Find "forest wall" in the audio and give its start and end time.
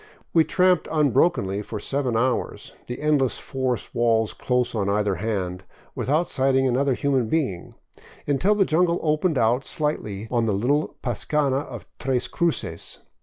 3.37-4.25